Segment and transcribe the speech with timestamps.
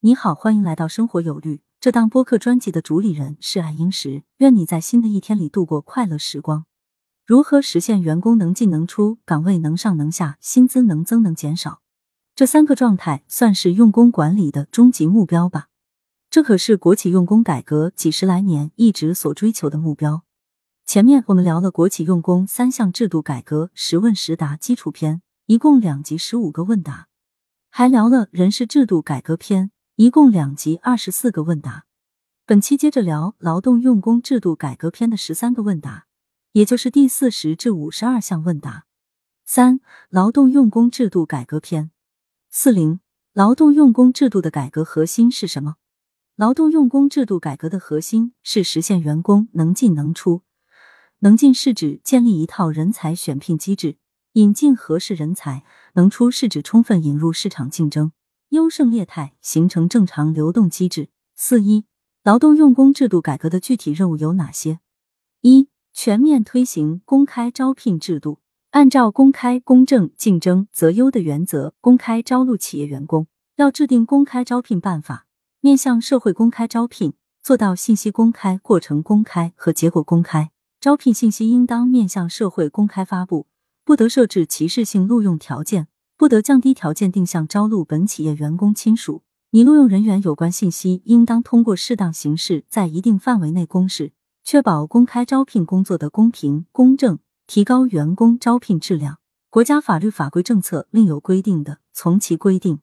[0.00, 1.60] 你好，欢迎来到生活有律。
[1.80, 4.22] 这档播客专辑的主理人是爱英石。
[4.36, 6.66] 愿你在新的一天里度过快乐时光。
[7.26, 11.82] 如何实现员工能进能出、岗位能上能下、薪资能增能减少？
[12.36, 15.66] 这三个状态算是用工管理的终极目标吧？
[16.30, 20.22] 这可是国企用工改革几十来年一直所追求的目标。
[20.86, 27.08] 前面我们聊了国企用工三项制度改革十问十答基础篇，一共两集十五个问答，
[27.68, 29.72] 还聊了人事制度改革篇。
[30.00, 31.84] 一共两集二十四个问答，
[32.46, 36.06] 本期接着聊劳动用工制度改革篇的十三个问答，
[36.52, 38.84] 也就是第四十至五十二项问答。
[39.44, 41.90] 三、劳动用工制度改革篇。
[42.48, 43.00] 四零、
[43.32, 45.74] 劳动用工制度的改革核心是什么？
[46.36, 50.42] 劳动用工制度改革的核心是实现员工能进能出。
[51.22, 53.96] 能进是指建立一套人才选聘机制，
[54.34, 58.12] 引进合适人才；能出是指充分引入市场竞争。
[58.50, 61.10] 优胜劣汰，形成正常流动机制。
[61.36, 61.84] 四一，
[62.24, 64.80] 劳动用工制度改革的具体任务有哪些？
[65.42, 73.26] 一、全面推行公开招聘制度，按照公开、公正、竞争、择优的原则，公开招录企业员工。
[73.56, 75.26] 要制定公开招聘办法，
[75.60, 80.50] 面向社会公开招聘，做到信息公开、过程公开和结果公开。
[80.80, 83.46] 招聘信息应当面向社会公开发布，
[83.84, 85.88] 不得设置歧视性录用条件。
[86.18, 89.22] 不得降低条件定向招录本企业员工亲属。
[89.50, 94.10] 拟录用人员有关信息，应当通过适当形式在一定范围内公示，
[94.42, 99.20] 确保公开招聘工作的公平公正，提高员工招聘质量。
[99.48, 102.80] 国家法律法规政策另有规定的，从其规定。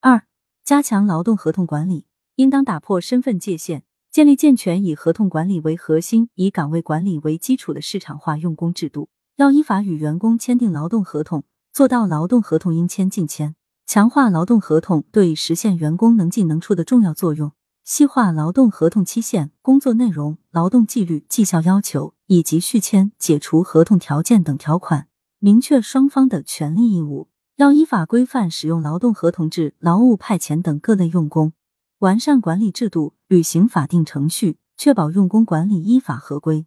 [0.00, 0.22] 二、
[0.64, 3.82] 加强劳动合同管理，应当打破身份界限，
[4.12, 9.08] 建立健全以合同管理为核心、以岗位管理为基础的市场化用工制度。
[9.34, 11.42] 要依法与员工签订劳动合同。
[11.78, 13.54] 做到劳动合同应签尽签，
[13.86, 17.52] 强化劳动合同对实现员工能进能出的重要作用，
[17.84, 25.06] 细化劳动合同期限、工作内容、劳动纪律、绩效要求以及续签、解除合同条件等条款，
[25.38, 27.28] 明确双方的权利义务。
[27.58, 31.52] 要依法规范使用劳动合同制、劳务派遣等各类用工，
[32.00, 36.66] 完善管理制度，履行法定程序，确保用工管理依法合规。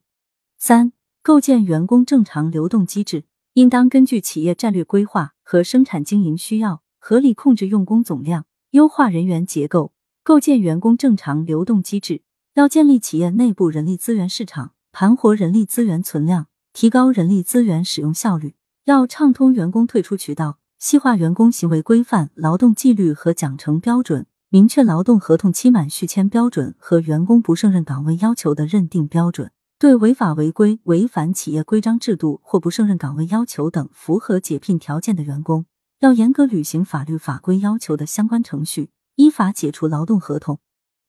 [0.57, 3.25] 三、构建员工正常流动机制。
[3.53, 9.91] 应当根据企业战略规划和生产经营需要，合理控制用工总量，优化人员结构，
[10.23, 12.21] 构建员工正常流动机制。
[12.53, 18.55] 要建立企业内部人力资源市场，盘活人力资源存量，提高人力资源使用效率。
[18.85, 29.51] 要畅通员工退出渠道，细化员工行为规范、劳动纪律和奖惩标准，明确劳动合同期满续签标准和员工不胜任岗位要求的认定标准。
[29.81, 35.65] 对违法违规、违反企业规章制度或不胜任岗位要求等符合解聘条件的员工，
[36.01, 40.59] 要严格履行法律法规要求的相关程序，依法解除劳动合同。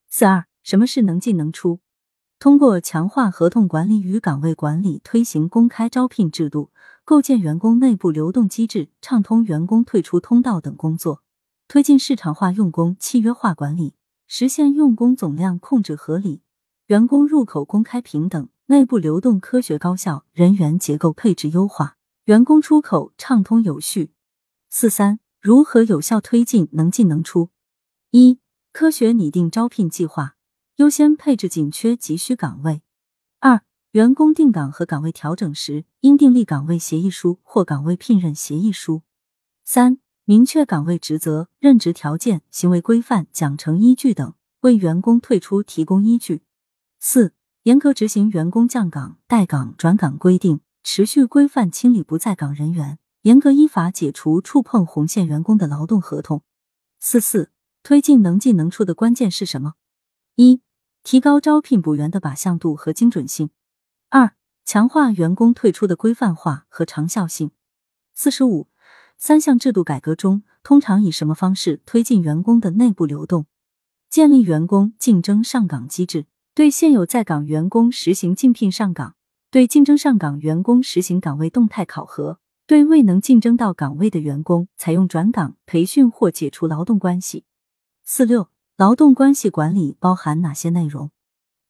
[0.09, 1.81] 四二，什么是能进能出？
[2.39, 6.71] 通过强化合同管理与岗位管理，推行公开招聘制度，
[7.05, 11.23] 构建员工内部流动机制，畅通员工退出通道等工作，
[11.69, 13.93] 推进市场化用工契约化管理，
[14.27, 16.41] 实现用工总量控制合理，
[16.87, 18.49] 员工入口公开平等。
[18.73, 24.15] 内部流动科学高效，人员结构配置优化，员工出口畅通有序。
[24.71, 27.51] 四三，如何有效推进能进能出？
[28.13, 28.39] 一、
[28.73, 30.37] 科学拟定招聘计划，
[30.77, 32.81] 优先配置紧缺急需岗位。
[33.41, 39.03] 二、员工定岗和岗位调整时，应订立岗位协议书或岗位聘任协议书。
[39.65, 46.41] 三、明确岗位职责、任职条件、行为规范、奖惩依据等，为员工退出提供依据。
[46.99, 47.35] 四。
[47.65, 56.43] 严格执行员工降岗、待岗、转岗规定，持续规范清理不在岗人员，严格依法解除触碰红线员工的劳动合同。
[56.99, 57.53] 四四，
[57.85, 59.75] 推进能进能出的关键是什么？
[60.35, 60.61] 一、
[61.05, 63.51] 提高招聘补员的靶向度和精准性；
[64.09, 64.35] 二、
[64.65, 67.53] 强化员工退出的规范化和长效性。
[68.13, 68.67] 四十五，
[69.17, 73.47] 三项制度改革中，通常以什么方式推进员工的内部流动？
[74.11, 76.27] 建立员工竞争上岗机制。
[76.55, 79.15] 对现有在岗员工实行竞聘上岗，
[79.51, 87.47] 对竞争上岗员工实行岗位动态考核，对未能竞争到岗位的员工采用转岗、培训或解除劳动关系。
[88.05, 91.11] 四六，劳动关系管理包含哪些内容？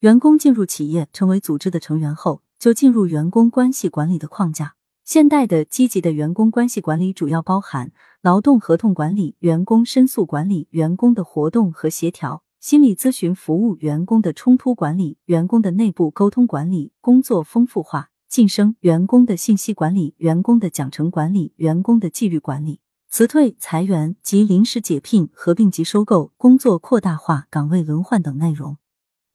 [0.01, 4.75] 员工进入企业成为组织的成员后，就进入员工关系管理的框架。
[5.05, 12.43] 现代的积极的员工关系管理主要包含劳动合同管理、员工申诉管理、员工的活动和协调。
[12.63, 22.79] 心理咨询服务、员工的冲突管理、员工的内部沟通管理、工作丰富化、晋升、员工的信息管理、员工的奖惩管理、员工的纪律管理。
[23.11, 28.77] 辞退、裁员及临时解聘、合并及收购、工作扩大化、岗位轮换等内容。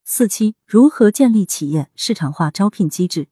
[0.05, 3.27] 四七，如何建立企业市场化招聘机制？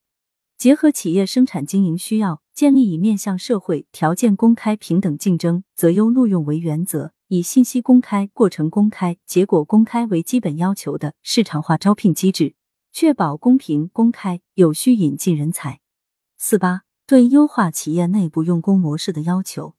[0.57, 12.55] 结合企业生产经营需要，建立以面向社会、条件公开、平等竞争、择优录用为原则，以信息公开、过程公开、结果公开为基本要求的市场化招聘机制，
[12.91, 15.79] 确保公平、公开、有序引进人才。
[16.37, 19.75] 四八，对优化企业内部用工模式的要求，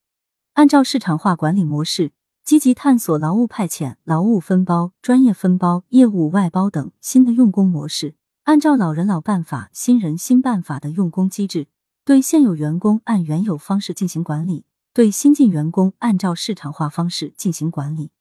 [0.54, 2.12] 按照市场化管理模式。
[2.44, 8.14] 积极探索劳务派遣、劳务分包、专业分包、业务外包等新的用工模式，
[8.44, 11.66] 按照老人老办法、新人新办法的用工机制，
[12.04, 14.64] 对现有员工按原有方式进行管理，
[14.96, 18.12] 对新进员工按照市场化方式进行管理。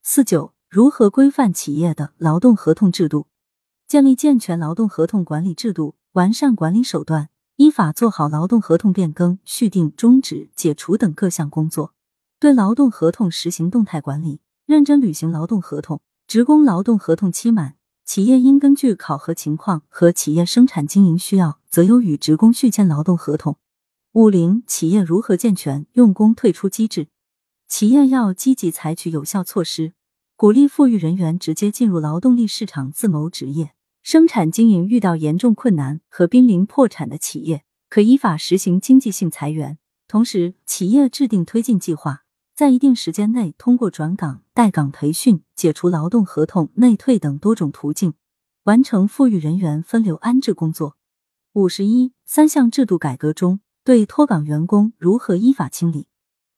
[0.00, 3.26] 四九，如何规范企业的劳动合同制度？
[3.88, 11.94] 建立健全劳动合同管理制度，完善管理手段，依法做好劳动合同变更、续订、终止、解除等各项工作。
[12.38, 16.00] 对劳动合同实行动态管理，认真履行劳动合同。
[16.28, 17.74] 职工劳动合同期满，
[18.04, 23.56] 企业应根据考核情况和企业生产经营需要，择优与职工续签劳动合同。
[24.12, 27.06] 五零，企业如何健全用工退出机制？
[27.68, 29.92] 企业要积极采取有效措施，
[30.34, 33.72] 鼓励富裕人员直接进入劳动力市场自谋职业。
[34.02, 39.78] 生产经营遇到严重困难和濒临破产的企业，可依法实行经济性裁员。
[40.08, 42.24] 同时，企业制定推进计划。
[42.56, 48.14] 在一定时间内，通过转岗、待岗培训、解除劳动合同、内退等多种途径，
[48.64, 50.96] 完成富裕人员分流安置工作。
[51.52, 56.06] 五十一，三项制度改革中，对脱岗员工如何依法清理？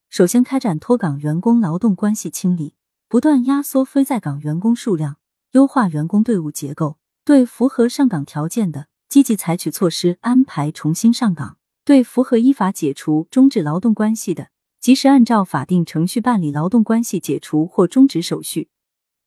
[0.09, 2.75] 首先，开展脱岗员工劳动关系清理，
[3.09, 5.19] 不断压缩非在岗员工数量，
[5.53, 6.99] 优化员工队伍结构。
[7.25, 14.49] 对符合上岗条件的，积极采取措施安排重新上岗；对符合依法解除、终止劳动关系的，
[14.81, 18.69] 及时按照法定程序办理劳动关系解除或终止手续。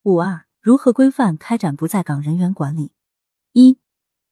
[0.03, 2.91] 五二，如何规范开展不在岗人员管理？
[3.53, 3.79] 一、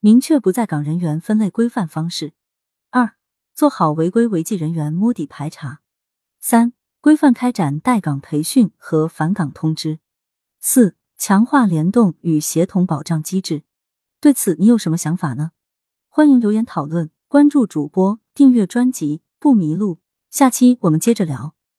[0.01, 2.31] 明确不在岗人员分类规范方式；
[3.55, 5.79] 做好违规违纪人员摸底排查；
[6.39, 10.00] 三、规范开展待岗培训和返岗通知；
[10.59, 13.63] 四、强化联动与协同保障机制。
[14.19, 15.51] 对此，你有什么想法呢？
[16.07, 19.99] 欢迎留言讨论，关注主播，订阅专辑，不迷路。
[20.29, 21.53] 下期我们接着聊。